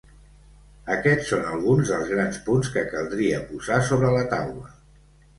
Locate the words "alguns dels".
1.49-2.09